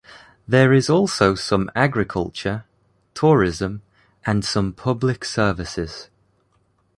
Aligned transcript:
There 0.47 0.73
is 0.73 0.89
also 0.89 1.35
some 1.35 1.69
agriculture, 1.75 2.63
tourism, 3.13 3.83
and 4.25 4.43
some 4.43 4.73
public 4.73 5.23
services. 5.23 6.09